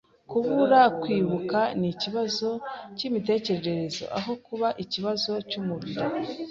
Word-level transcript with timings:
Kubura 0.29 0.81
kwibuka 1.01 1.59
ni 1.79 1.87
ikibazo 1.93 2.49
cyimitekerereze 2.97 4.03
aho 4.17 4.31
kuba 4.45 4.67
ikibazo 4.83 5.31
cyumubiri 5.49 6.05